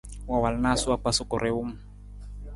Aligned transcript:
Wa 0.29 0.37
wal 0.43 0.55
naasa 0.63 0.85
wa 0.91 0.97
kpa 1.01 1.11
sukuri 1.17 1.49
wung. 1.55 1.71